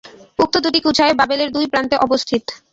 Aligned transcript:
উক্ত 0.39 0.55
দুটি 0.63 0.79
কুছায় 0.85 1.13
বাবেলের 1.19 1.49
দুই 1.55 1.65
প্রান্তে 1.71 1.95
অবস্থিত। 1.97 2.43